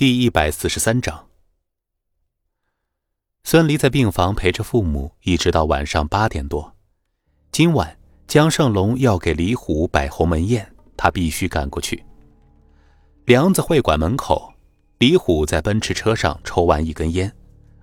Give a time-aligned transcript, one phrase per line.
[0.00, 1.26] 第一百四十三章，
[3.44, 6.74] 孙离在病房陪着父母，一直到晚上八点多。
[7.52, 12.02] 今晚江胜龙要给李虎摆鸿门宴，他必须赶过去。
[13.26, 14.50] 梁子会馆门口，
[14.96, 17.30] 李虎在奔驰车上抽完一根烟，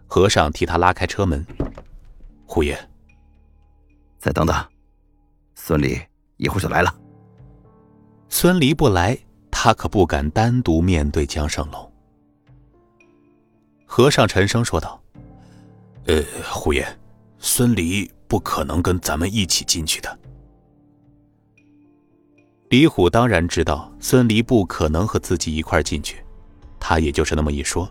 [0.07, 1.45] 和尚替他拉开车门
[2.47, 2.75] ：“虎爷，
[4.17, 4.55] 再等等，
[5.53, 6.01] 孙离
[6.37, 6.91] 一会儿就来了。”
[8.27, 9.15] 孙离不来，
[9.51, 11.86] 他可不敢单独面对江胜龙。
[13.89, 15.01] 和尚沉声说道
[16.05, 16.85] ：“呃，虎爷，
[17.39, 20.19] 孙离不可能跟咱们一起进去的。”
[22.69, 26.21] 李虎当然知道孙离不可能和自己一块进去，
[26.79, 27.89] 他也就是那么一说。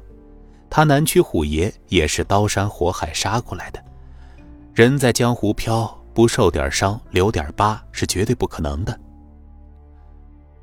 [0.68, 3.82] 他南区虎爷也是刀山火海杀过来的，
[4.74, 9.00] 人在江湖飘，不受点伤、留点疤是绝对不可能的。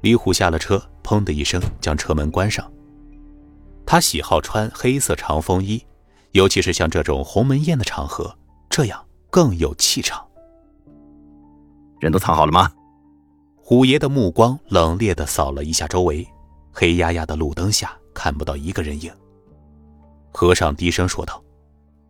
[0.02, 2.72] 李虎下了车，砰的一声将车门关上。
[3.94, 5.86] 他喜好穿黑色长风衣，
[6.32, 8.36] 尤其是像这种鸿门宴的场合，
[8.68, 10.28] 这样更有气场。
[12.00, 12.72] 人都藏好了吗？
[13.56, 16.28] 虎爷的目光冷冽地扫了一下周围，
[16.72, 19.14] 黑压压的路灯下看不到一个人影。
[20.32, 21.40] 和尚低声说道：“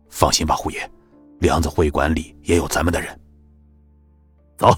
[0.08, 0.90] 放心吧，虎爷，
[1.38, 3.20] 梁子会馆里也有咱们的人。”
[4.56, 4.74] 走。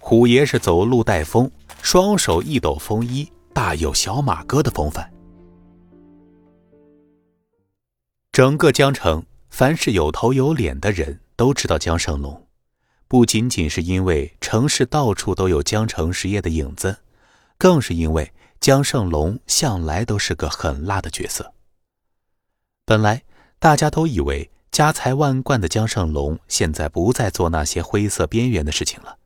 [0.00, 1.50] 虎爷是走路带风，
[1.82, 5.11] 双手一抖风衣，大有小马哥的风范。
[8.32, 12.46] 整个江城，凡是有头有脸的人都知道江胜龙，
[13.06, 16.96] 不仅仅是因为城市到处都有江城实业的影子，
[17.58, 21.52] 更是因为江胜龙向来都是个狠辣的角色。
[22.86, 23.22] 本来
[23.58, 29.18] 大家都以为家财万贯的江胜龙现在不再做那些灰色边缘的事情了，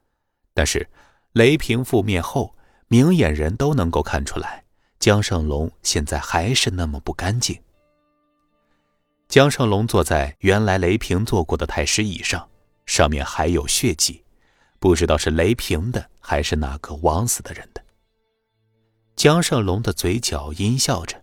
[0.52, 0.88] 但是
[1.30, 2.56] 雷平覆灭后，
[2.88, 4.64] 明眼人都能够看出来，
[4.98, 7.56] 江胜龙现在还是那么不干净。
[9.28, 12.48] 江胜龙坐在原来雷平坐过的太师椅上，
[12.86, 14.22] 上面还有血迹，
[14.78, 17.82] 不知道是雷平的还是哪个枉死的人的。
[19.16, 21.20] 江胜龙的嘴角阴笑着，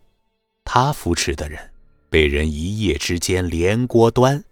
[0.65, 1.71] 他扶持的人
[2.09, 4.43] 被人一夜之间连锅端，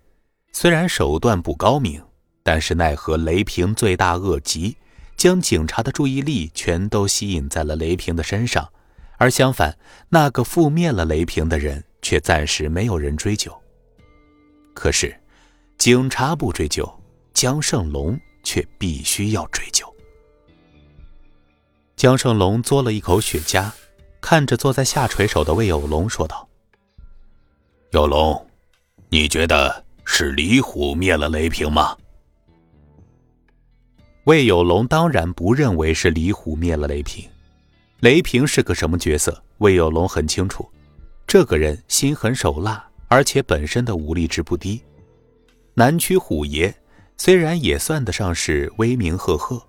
[0.53, 2.02] 虽然手段不高明，
[2.44, 4.78] 但是奈何雷平罪大恶极，
[5.18, 8.72] 将警察的注意力全都吸引在了雷平的身上，
[9.18, 9.78] 而相反，
[10.09, 11.84] 那个覆灭了雷平的人。
[12.02, 13.56] 却暂时没有人追究。
[14.74, 15.16] 可是，
[15.78, 16.92] 警察不追究，
[17.34, 19.86] 江胜龙却必须要追究。
[21.96, 23.72] 江胜龙嘬了一口雪茄，
[24.20, 26.48] 看着坐在下垂手的魏有龙说道
[27.92, 28.48] ：“有龙，
[29.10, 31.96] 你觉得是李虎灭了雷平吗？”
[34.26, 37.30] 魏有龙当然不认为是李虎灭了雷平。
[38.00, 39.44] 雷平是个什么角色？
[39.58, 40.68] 魏有龙很清楚。
[41.31, 44.81] 这个人心狠手辣，而且本身的武力值不低。
[45.74, 46.75] 南区虎爷
[47.16, 49.66] 虽然也算得上是威名赫赫，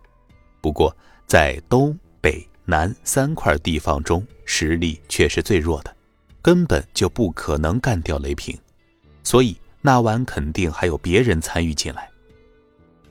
[0.60, 0.92] 不过
[1.24, 5.96] 在东北南三块地方中，实力却是最弱的，
[6.42, 8.58] 根本就不可能干掉雷平。
[9.22, 12.10] 所以那晚肯定还有别人参与进来。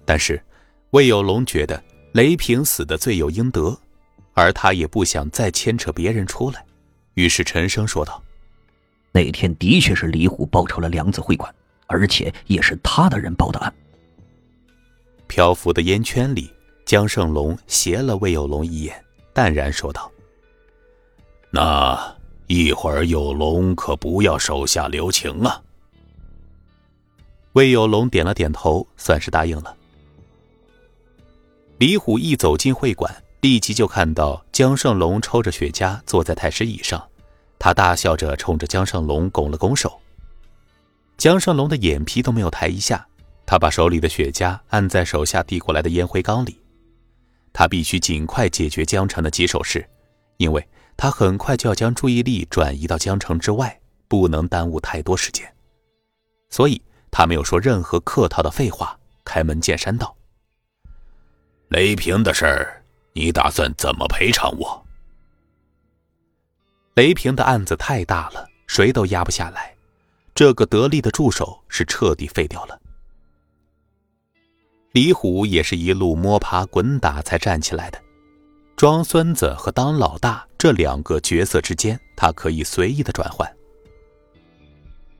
[0.03, 0.43] 但是
[0.89, 3.79] 魏有龙觉得雷平死的罪有应得，
[4.33, 6.65] 而他也不想再牵扯别人出来，
[7.13, 8.21] 于是沉声说道。
[9.11, 11.53] 那天的确是李虎报仇了梁子会馆，
[11.87, 13.73] 而且也是他的人报的案。
[15.27, 16.51] 漂浮的烟圈里，
[16.85, 20.11] 江胜龙斜了魏有龙一眼，淡然说道
[21.51, 22.15] ：“那
[22.47, 25.61] 一会儿有龙可不要手下留情啊。”
[27.53, 29.75] 魏有龙点了点头，算是答应了。
[31.77, 37.10] 李虎一走进会馆，立即就看到江胜龙抽着雪茄坐在太师椅上。
[37.63, 40.01] 他大笑着冲着江胜龙拱了拱手，
[41.15, 43.07] 江胜龙的眼皮都没有抬一下，
[43.45, 46.59] 他把手里的雪茄按在手下递过来的烟灰缸里。
[47.53, 49.87] 他必须尽快解决江城的棘手事，
[50.37, 50.67] 因为
[50.97, 55.47] 他很快就要将注意力转移到江城之外，不能耽误太多时间。
[56.49, 56.81] 所以
[57.11, 60.15] 他没有说任何客套的废话，开门见山道
[61.69, 62.83] ：“雷平的事儿，
[63.13, 64.83] 你打算怎么赔偿我？”
[66.95, 69.73] 雷平的案子太大了，谁都压不下来。
[70.35, 72.77] 这个得力的助手是彻底废掉了。
[74.91, 78.01] 李虎也是一路摸爬滚打才站起来的。
[78.75, 83.49] 装孙子和当老大这两个角色之间，他可以随意的转换。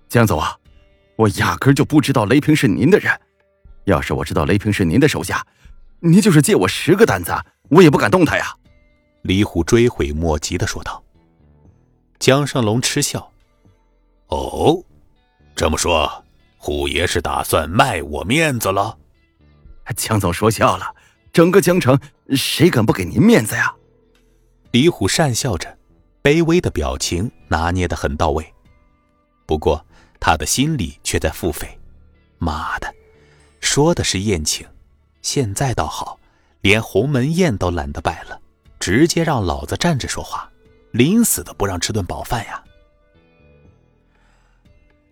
[0.09, 0.57] 江总啊，
[1.15, 3.17] 我压根就不知道雷平是您的人。
[3.85, 5.45] 要是我知道雷平是您的手下，
[5.99, 7.33] 您就是借我十个胆子，
[7.69, 8.53] 我也不敢动他呀。
[9.21, 11.01] 李虎追悔莫及的说道。
[12.21, 13.31] 江胜龙嗤笑
[14.29, 14.83] ：“哦，
[15.55, 16.23] 这么说，
[16.55, 18.95] 虎爷是打算卖我面子了？”
[19.97, 20.93] 江总说笑了，
[21.33, 21.99] 整个江城
[22.35, 23.73] 谁敢不给您面子呀？
[24.69, 25.75] 李虎讪笑着，
[26.21, 28.53] 卑微的表情拿捏的很到位。
[29.47, 29.83] 不过
[30.19, 31.69] 他的心里却在腹诽
[32.37, 32.93] ：“妈的，
[33.61, 34.67] 说的是宴请，
[35.23, 36.19] 现在倒好，
[36.61, 38.39] 连鸿门宴都懒得摆了，
[38.79, 40.50] 直接让老子站着说话，
[40.91, 42.63] 临死都不让吃顿饱饭呀！”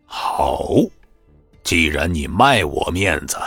[0.05, 0.67] 好，
[1.63, 3.37] 既然你卖我面子。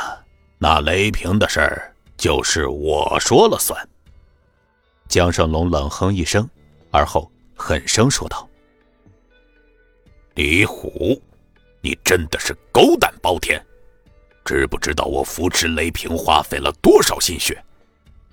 [0.59, 3.89] 那雷平的事儿就是我说了算。
[5.09, 6.49] 江胜龙冷哼一声，
[6.93, 8.49] 而后狠声说道
[10.37, 11.21] ：“李虎，
[11.81, 13.61] 你真的是狗胆包天！
[14.45, 17.61] 知不知道我扶持雷平花费了多少心血？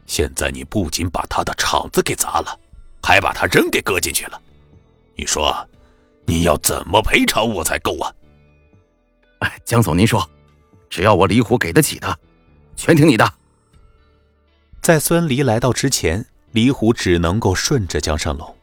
[0.06, 2.60] 现在你不仅把他的厂子给砸了，
[3.02, 4.42] 还把他人给搁进去了。
[5.16, 5.56] 你说，
[6.26, 8.14] 你要怎么赔偿我才够啊？”
[9.40, 10.30] 哎，江总，您说。
[10.90, 12.20] 只要我李虎给得起的，
[12.76, 13.34] 全听你的。
[14.82, 18.58] 在孙离来到之前，李虎只能够顺着江胜龙。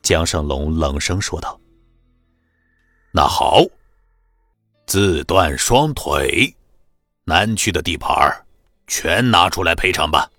[0.00, 1.60] 江胜龙冷声说道
[3.12, 3.62] ：“那好，
[4.86, 6.56] 自断双腿，
[7.24, 8.16] 南区的地盘
[8.86, 10.30] 全拿出来赔偿吧。”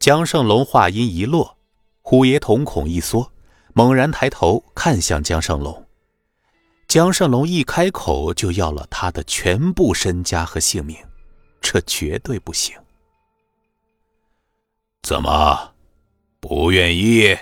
[0.00, 1.58] 江胜龙话音一落，
[2.00, 3.30] 虎爷瞳孔一缩，
[3.74, 5.86] 猛然抬头看向江胜龙。
[6.88, 10.96] 江胜龙一开口就要了他的全部身家和性命，
[11.60, 12.74] 这绝对不行。
[15.02, 15.74] 怎么，
[16.40, 17.36] 不愿意？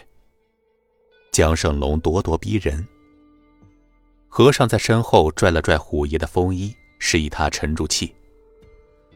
[1.30, 2.84] 江胜龙咄咄逼人。
[4.26, 8.12] 和尚在身后拽了拽虎爷的风衣，示意他沉住气。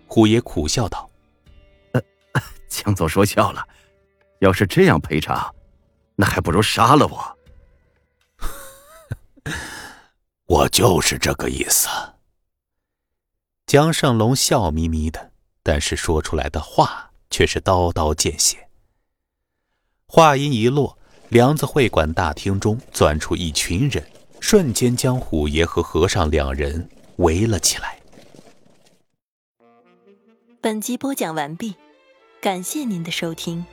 [0.06, 1.11] 虎爷苦笑道
[2.72, 3.69] ：“江总说笑了，
[4.40, 5.54] 要是这样赔偿，
[6.16, 7.38] 那还不如杀了我。”
[10.46, 11.88] 我就是这个意思。
[13.66, 15.32] 江胜龙笑眯眯的，
[15.62, 18.69] 但是说出来的话却是刀刀见血。
[20.06, 20.98] 话音一落，
[21.28, 24.02] 梁子会馆大厅中钻出一群人，
[24.40, 27.98] 瞬间将虎爷和和尚两人围了起来。
[30.60, 31.74] 本集播讲完毕，
[32.43, 33.65] 感谢您的收听。